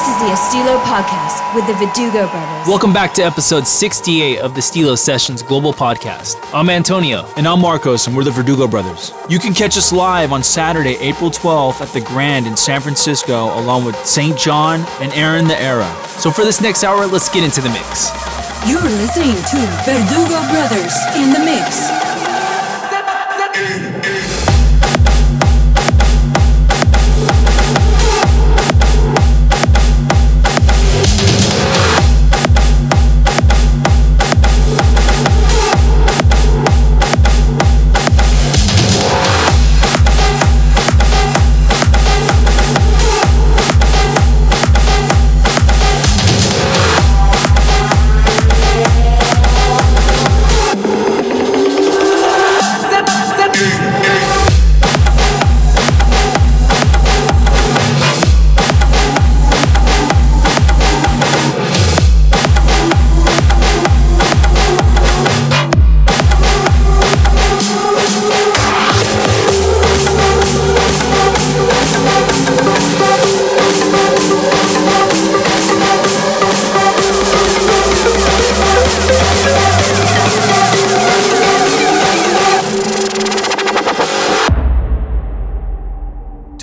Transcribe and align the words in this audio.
This 0.00 0.08
is 0.08 0.18
the 0.20 0.28
Estilo 0.28 0.82
Podcast 0.84 1.54
with 1.54 1.66
the 1.66 1.74
Verdugo 1.74 2.26
brothers. 2.30 2.66
Welcome 2.66 2.90
back 2.90 3.12
to 3.12 3.22
episode 3.22 3.66
68 3.66 4.38
of 4.38 4.54
the 4.54 4.60
Estilo 4.60 4.96
Sessions 4.96 5.42
Global 5.42 5.74
Podcast. 5.74 6.36
I'm 6.54 6.70
Antonio. 6.70 7.28
And 7.36 7.46
I'm 7.46 7.60
Marcos, 7.60 8.06
and 8.06 8.16
we're 8.16 8.24
the 8.24 8.30
Verdugo 8.30 8.66
brothers. 8.66 9.12
You 9.28 9.38
can 9.38 9.52
catch 9.52 9.76
us 9.76 9.92
live 9.92 10.32
on 10.32 10.42
Saturday, 10.42 10.96
April 11.00 11.30
12th 11.30 11.82
at 11.82 11.88
the 11.88 12.00
Grand 12.00 12.46
in 12.46 12.56
San 12.56 12.80
Francisco, 12.80 13.52
along 13.60 13.84
with 13.84 13.94
St. 14.06 14.38
John 14.38 14.86
and 15.02 15.12
Aaron 15.12 15.46
the 15.46 15.60
Era. 15.60 15.94
So 16.16 16.30
for 16.30 16.46
this 16.46 16.62
next 16.62 16.82
hour, 16.82 17.06
let's 17.06 17.28
get 17.28 17.44
into 17.44 17.60
the 17.60 17.68
mix. 17.68 18.08
You're 18.66 18.80
listening 18.80 19.36
to 19.36 19.58
Verdugo 19.84 20.40
Brothers 20.48 20.96
in 21.16 21.30
the 21.34 21.40
Mix. 21.44 21.99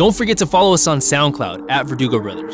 Don't 0.07 0.13
forget 0.15 0.37
to 0.37 0.45
follow 0.45 0.73
us 0.73 0.87
on 0.87 0.99
SoundCloud 0.99 1.69
at 1.69 1.85
Verdugo 1.85 2.21
Brothers. 2.21 2.46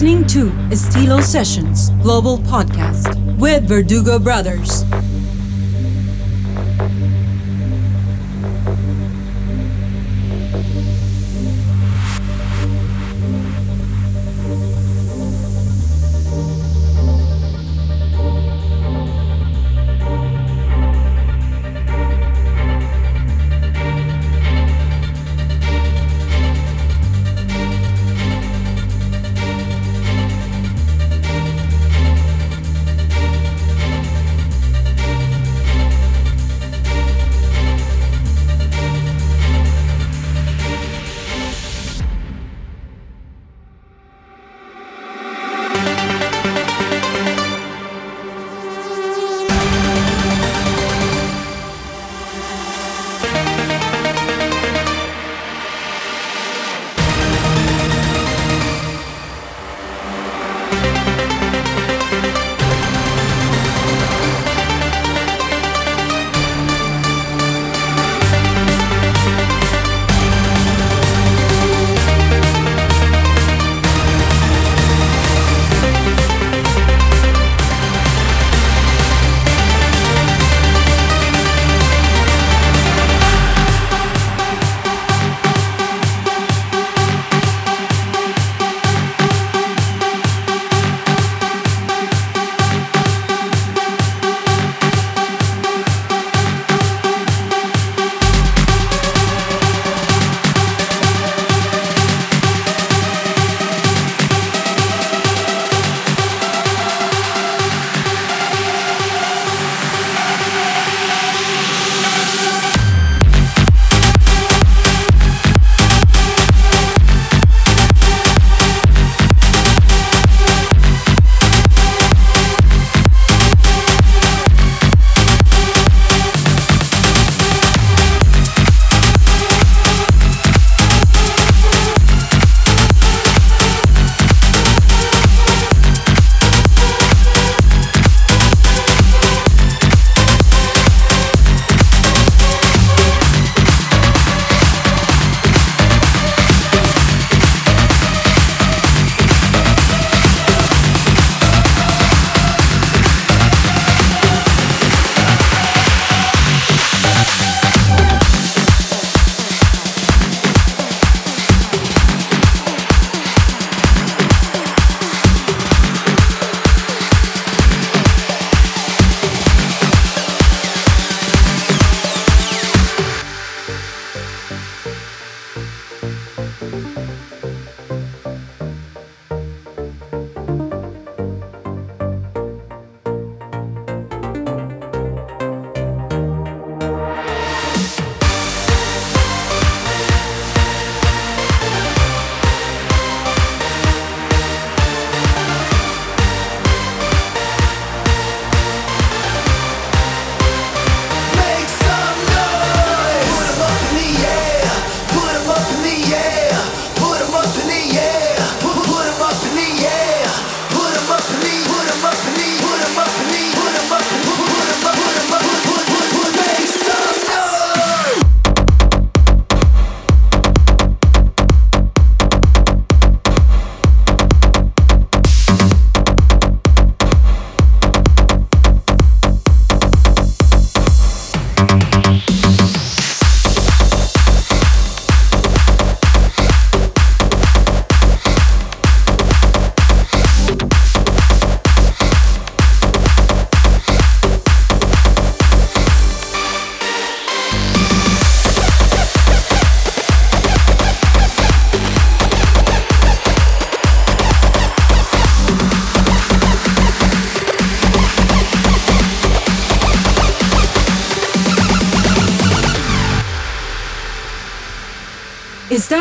Listening 0.00 0.26
to 0.26 0.50
Estilo 0.72 1.20
Sessions 1.20 1.90
Global 2.02 2.38
Podcast 2.38 3.14
with 3.36 3.68
Verdugo 3.68 4.18
Brothers. 4.18 4.82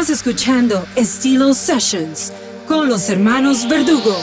Escuchando 0.09 0.85
Estilo 0.95 1.53
Sessions 1.53 2.33
con 2.67 2.89
los 2.89 3.09
hermanos 3.09 3.67
Verdugo. 3.67 4.15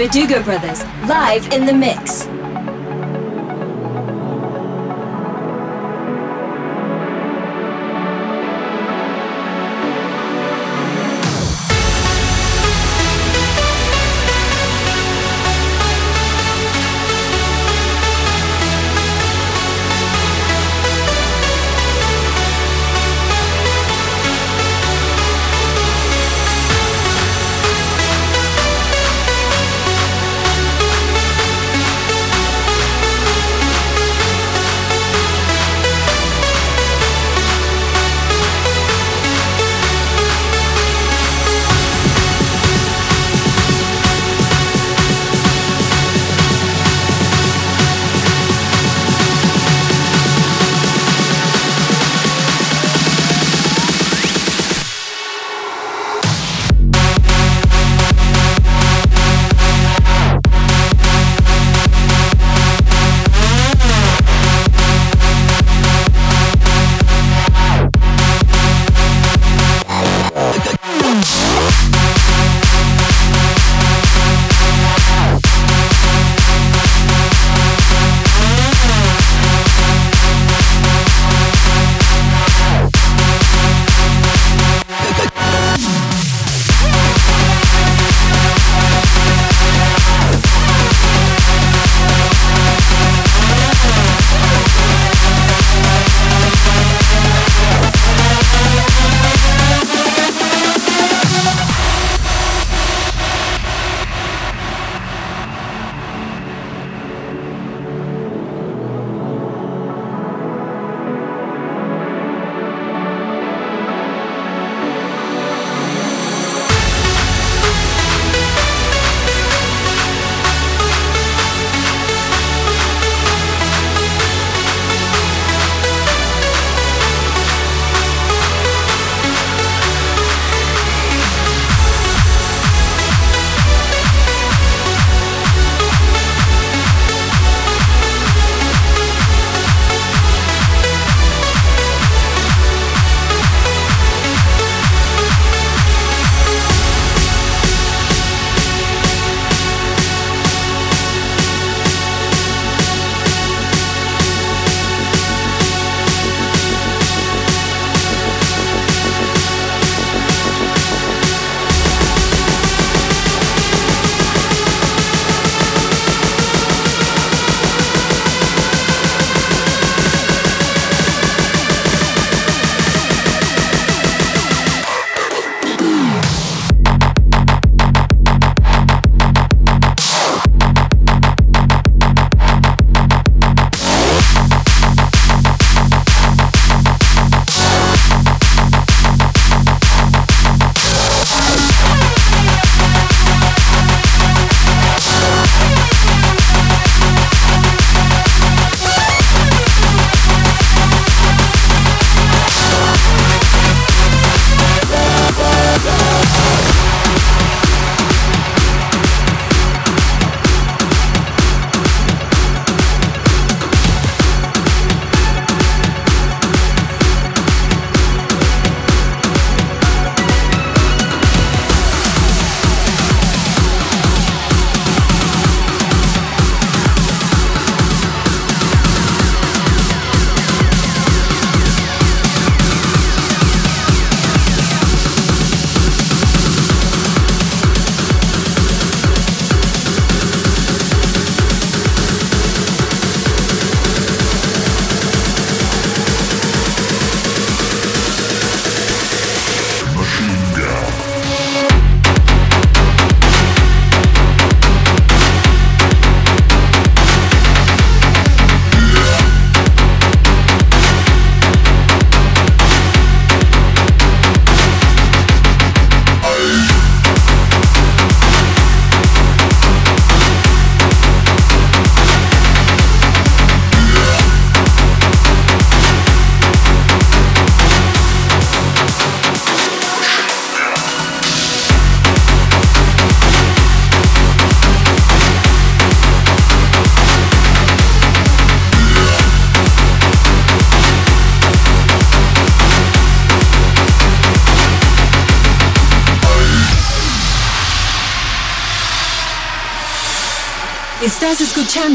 Verdugo 0.00 0.42
Brothers 0.42 0.82
live 1.06 1.52
in 1.52 1.66
the 1.66 1.74
mix. 1.74 2.09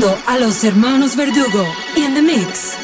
A 0.03 0.38
los 0.38 0.63
hermanos 0.65 1.15
Verdugo 1.15 1.65
in 1.95 2.13
the 2.15 2.21
mix. 2.21 2.75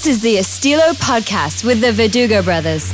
This 0.00 0.16
is 0.16 0.20
the 0.22 0.36
Estilo 0.36 0.94
Podcast 0.94 1.62
with 1.62 1.82
the 1.82 1.92
Verdugo 1.92 2.42
brothers. 2.42 2.90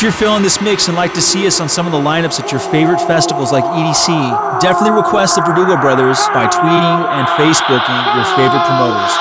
If 0.00 0.04
you're 0.04 0.12
feeling 0.16 0.42
this 0.42 0.62
mix 0.62 0.88
and 0.88 0.96
like 0.96 1.12
to 1.12 1.20
see 1.20 1.46
us 1.46 1.60
on 1.60 1.68
some 1.68 1.84
of 1.84 1.92
the 1.92 2.00
lineups 2.00 2.40
at 2.40 2.50
your 2.50 2.58
favorite 2.72 3.04
festivals 3.04 3.52
like 3.52 3.64
EDC, 3.64 4.08
definitely 4.58 4.96
request 4.96 5.36
the 5.36 5.44
Verdugo 5.44 5.76
Brothers 5.76 6.16
by 6.32 6.48
tweeting 6.48 7.04
and 7.12 7.28
Facebooking 7.36 8.00
your 8.16 8.24
favorite 8.32 8.64
promoters. 8.64 9.12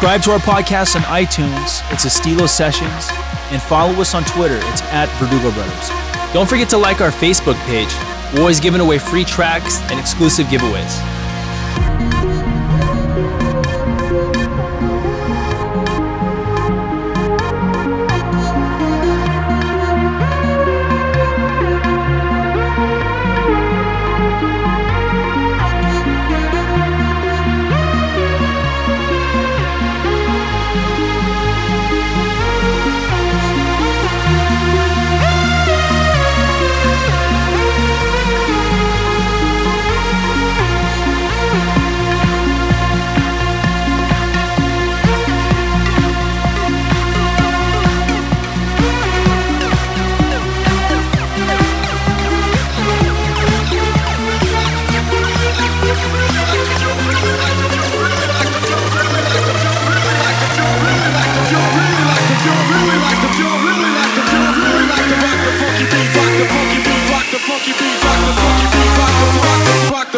Subscribe 0.00 0.22
to 0.22 0.30
our 0.30 0.38
podcast 0.38 0.96
on 0.96 1.02
iTunes. 1.02 1.82
It's 1.92 2.06
Estilo 2.06 2.48
Sessions. 2.48 3.08
And 3.52 3.60
follow 3.60 3.92
us 4.00 4.14
on 4.14 4.24
Twitter. 4.24 4.56
It's 4.56 4.80
at 4.84 5.10
Verdugo 5.20 5.52
Brothers. 5.52 6.32
Don't 6.32 6.48
forget 6.48 6.70
to 6.70 6.78
like 6.78 7.02
our 7.02 7.10
Facebook 7.10 7.56
page. 7.66 7.92
We're 8.32 8.40
always 8.40 8.60
giving 8.60 8.80
away 8.80 8.98
free 8.98 9.24
tracks 9.24 9.78
and 9.90 10.00
exclusive 10.00 10.46
giveaways. 10.46 11.19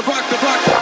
rock 0.06 0.28
the 0.30 0.36
rock. 0.36 0.81